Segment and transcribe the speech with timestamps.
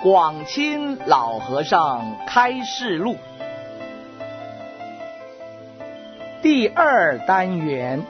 [0.00, 3.16] 广钦老和尚开示录
[6.40, 8.04] 第二单元，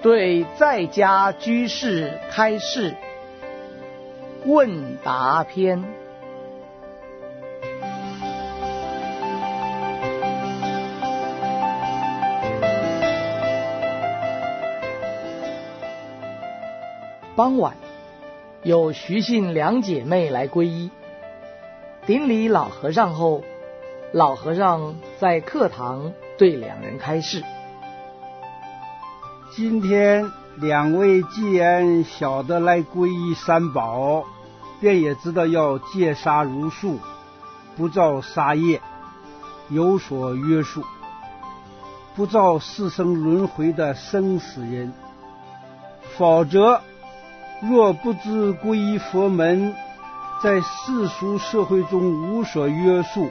[0.00, 2.94] 对在家居士开示
[4.46, 5.84] 问答篇。
[17.36, 17.89] 傍晚。
[18.62, 20.90] 有徐姓两姐妹来皈依，
[22.04, 23.42] 顶礼老和尚后，
[24.12, 27.42] 老和尚在课堂对两人开示：
[29.56, 34.26] 今天两位既然晓得来皈依三宝，
[34.78, 36.98] 便也知道要戒杀如数，
[37.78, 38.82] 不造杀业，
[39.70, 40.84] 有所约束，
[42.14, 44.92] 不造四生轮回的生死人，
[46.18, 46.82] 否则。
[47.62, 49.74] 若不知皈依佛门，
[50.42, 53.28] 在世俗社会中无所约束，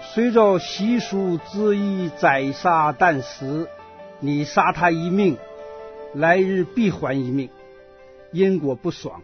[0.00, 3.68] 随着习俗恣意宰杀诞死，
[4.20, 5.36] 你杀他一命，
[6.14, 7.50] 来日必还一命，
[8.32, 9.22] 因果不爽，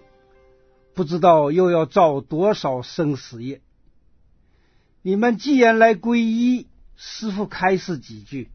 [0.93, 3.63] 不知道又要造多少生死业。
[5.01, 8.51] 你们既然来皈依，师父开示几句，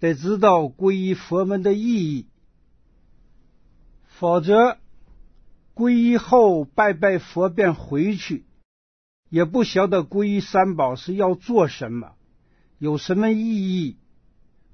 [0.00, 2.26] 得知道皈依佛门的意义。
[4.18, 4.78] 否则，
[5.74, 8.44] 皈依后拜拜佛便回去，
[9.28, 12.14] 也不晓得皈依三宝是要做什么，
[12.78, 13.98] 有什么意义，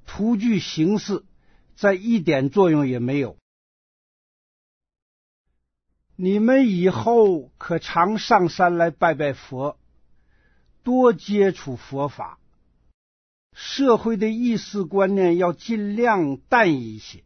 [0.05, 1.25] 徒具形式，
[1.75, 3.39] 再一点作用也没有。
[6.17, 9.79] 你们以后可常上山来拜拜佛，
[10.83, 12.39] 多接触佛法，
[13.55, 17.25] 社会的意识观念要尽量淡一些。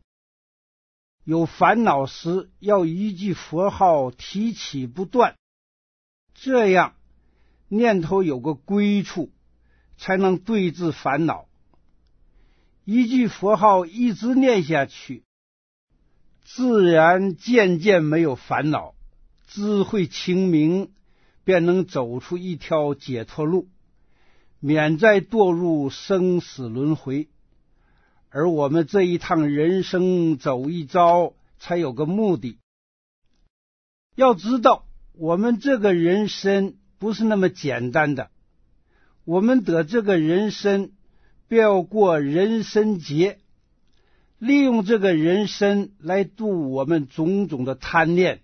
[1.24, 5.36] 有烦恼时，要一句佛号提起不断，
[6.34, 6.94] 这样
[7.68, 9.32] 念头有个归处，
[9.96, 11.46] 才能对治烦恼。
[12.84, 15.24] 一句佛号一直念下去，
[16.42, 18.94] 自然渐渐没有烦恼，
[19.46, 20.92] 智慧清明，
[21.42, 23.68] 便能走出一条解脱路，
[24.60, 27.30] 免再堕入生死轮回。
[28.34, 32.58] 而我们这一趟人生走一遭，才有个目的。
[34.16, 38.32] 要知道，我们这个人生不是那么简单的。
[39.24, 40.90] 我们得这个人生，
[41.46, 43.38] 便要过人生劫，
[44.38, 48.42] 利用这个人生来度我们种种的贪念，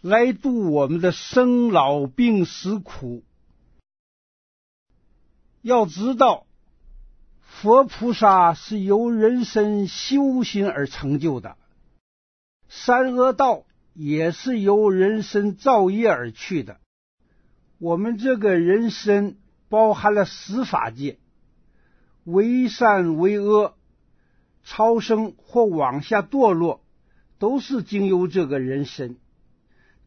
[0.00, 3.24] 来度我们的生老病死苦。
[5.60, 6.45] 要知道。
[7.62, 11.56] 佛菩萨是由人身修行而成就的，
[12.68, 16.80] 三恶道也是由人身造业而去的。
[17.78, 19.38] 我们这个人身
[19.70, 21.18] 包含了十法界，
[22.24, 23.74] 为善为恶，
[24.62, 26.84] 超生或往下堕落，
[27.38, 29.16] 都是经由这个人身。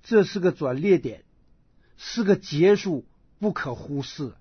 [0.03, 1.23] 这是个转捩点，
[1.97, 3.07] 是个结束，
[3.39, 4.35] 不可忽视。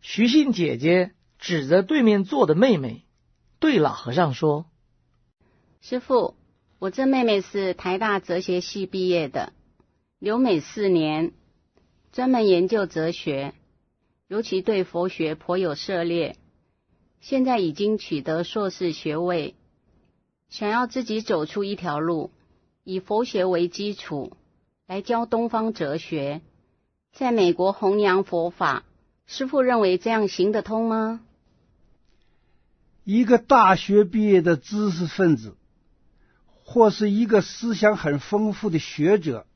[0.00, 1.12] 徐信姐姐。
[1.38, 3.04] 指着对面坐的妹妹，
[3.58, 4.66] 对老和尚说
[5.82, 6.34] ：“师傅，
[6.78, 9.52] 我这妹妹是台大哲学系毕业的，
[10.18, 11.32] 留美四年，
[12.12, 13.54] 专门研究哲学，
[14.28, 16.36] 尤其对佛学颇有涉猎。
[17.20, 19.54] 现在已经取得硕士学位，
[20.48, 22.30] 想要自己走出一条路，
[22.84, 24.36] 以佛学为基础，
[24.86, 26.42] 来教东方哲学，
[27.12, 28.84] 在美国弘扬佛法。
[29.26, 31.20] 师傅认为这样行得通吗？”
[33.04, 35.56] 一个大学毕业的知识分子，
[36.46, 39.46] 或是一个思想很丰富的学者，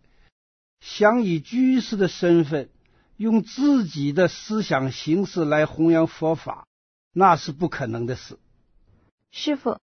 [0.80, 2.68] 想以居士的身份，
[3.16, 6.66] 用自己的思想形式来弘扬佛法，
[7.12, 8.38] 那是不可能的事。
[9.30, 9.78] 师傅，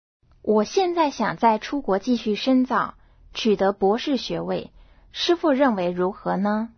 [0.43, 2.95] 我现在想在出国继续深造，
[3.33, 4.73] 取得博士学位，
[5.13, 6.73] 师傅认为如何呢？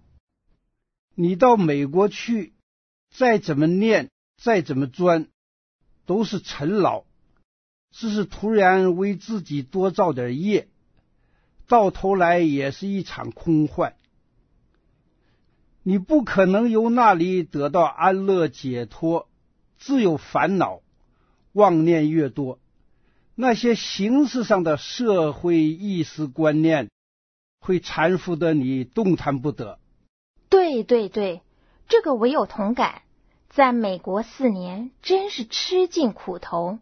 [1.15, 2.53] 你到美国去，
[3.15, 5.29] 再怎么念，再怎么钻。
[6.07, 7.05] 都是尘劳，
[7.91, 10.69] 只是突然为自己多造点业，
[11.67, 13.97] 到头来也是一场空幻。
[15.83, 19.31] 你不可能由那里得到安乐解脱，
[19.79, 20.83] 自有烦恼，
[21.53, 22.59] 妄念越多，
[23.35, 26.91] 那些形式上的社会意识观念
[27.61, 29.79] 会缠缚的你动弹不得。
[30.51, 31.41] 对对对，
[31.89, 33.03] 这个我有同感。
[33.51, 36.81] 在美国四年，真是吃尽苦头。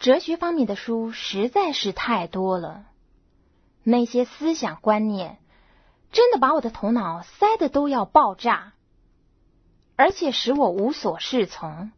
[0.00, 2.86] 哲学方面的书实在是太多了，
[3.84, 5.38] 那些思想观念
[6.10, 8.72] 真的把我的头脑塞得都要爆炸，
[9.94, 11.92] 而且使我无所适从，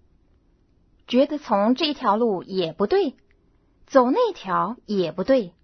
[1.07, 3.17] 觉得从这条路也不对，
[3.87, 5.55] 走那条也不对，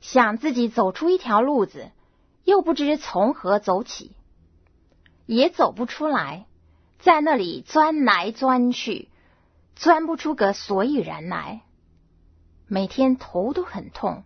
[0.00, 1.90] 想自己走出一条路子，
[2.44, 4.12] 又不知从何走起，
[5.32, 6.46] 也走不出来，
[6.98, 9.08] 在那里钻来钻去，
[9.76, 11.62] 钻不出个所以然来，
[12.66, 14.24] 每天头都很痛，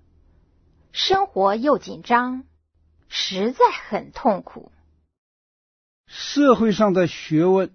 [0.92, 2.44] 生活又紧张。
[3.10, 4.72] 实在很痛苦。
[6.06, 7.70] 社会上的学问，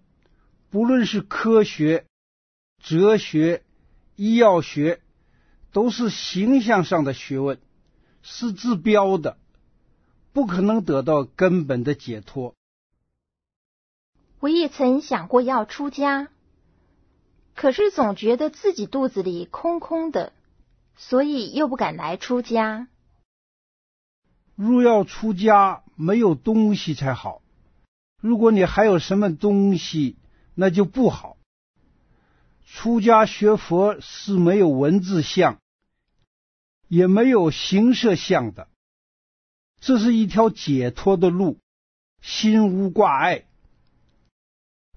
[0.71, 2.07] 不论是科学、
[2.83, 3.63] 哲学、
[4.15, 5.01] 医药学，
[5.71, 7.59] 都是形象上的学问，
[8.23, 9.37] 是治标的，
[10.33, 12.55] 不可能得到根本的解脱。
[14.39, 16.29] 我也曾想过要出家，
[17.55, 20.31] 可是总觉得自己肚子里空空的，
[20.95, 22.87] 所以又不敢来出家。
[24.55, 27.41] 若要出家，没有东西才好。
[28.21, 30.17] 如果你还有什么东西，
[30.55, 31.35] 那就不好。
[32.65, 35.59] 出家学佛是没有文字相，
[36.87, 38.69] 也没有形色相的。
[39.81, 41.57] 这是一条解脱的路，
[42.21, 43.45] 心无挂碍。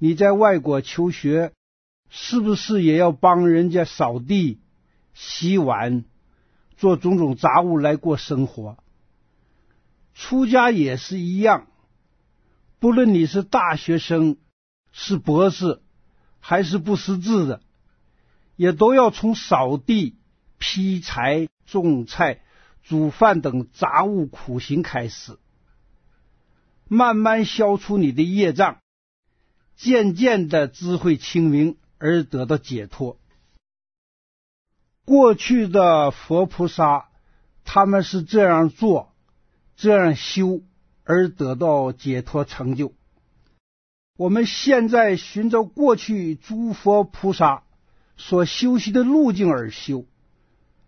[0.04, 1.52] 你在外国求学，
[2.08, 4.60] 是不是也要帮人家扫地、
[5.14, 6.04] 洗碗、
[6.76, 8.78] 做种种杂物来过生活？
[10.12, 11.68] 出家也是一样，
[12.80, 14.38] 不论你是大学生、
[14.90, 15.80] 是博士，
[16.40, 17.62] 还是不识字的，
[18.56, 20.16] 也都要从扫地、
[20.58, 22.42] 劈柴、种菜、
[22.82, 25.38] 煮饭等杂物苦行开始，
[26.88, 28.81] 慢慢消除你的业障，
[29.76, 33.18] 渐渐的智慧清明而得到解脱。
[35.04, 37.08] 过去的佛菩萨，
[37.64, 39.08] 他们是这样做。
[39.74, 40.60] 这样修
[41.02, 42.92] 而得到解脱成就。
[44.16, 47.64] 我们现在寻找过去诸佛菩萨
[48.16, 50.04] 所修习的路径而修，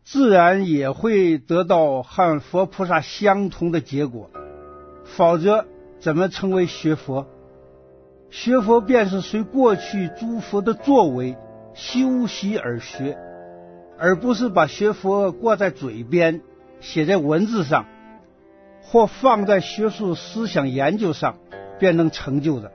[0.04, 4.30] 自然也会得到和佛菩萨相同的结果。
[5.04, 5.66] 否则，
[5.98, 7.26] 怎么称为学佛？
[8.30, 11.36] 学佛便是随过去诸佛的作为
[11.74, 13.16] 修习而学，
[13.98, 16.42] 而不是把学佛挂在嘴边，
[16.80, 17.86] 写在文字上。
[18.86, 21.38] 或放在学术思想研究上，
[21.78, 22.70] 便能成就的，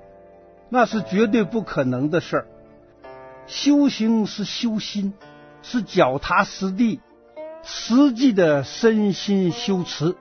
[0.67, 2.47] 那是绝对不可能的事儿。
[3.45, 5.13] 修行是修心，
[5.61, 6.99] 是脚踏实地，
[7.61, 10.15] 实际的身心修持。